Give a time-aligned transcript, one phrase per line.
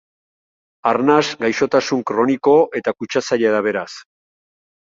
[0.91, 3.89] Arnas gaixotasun kroniko eta kutsatzailea da, beraz.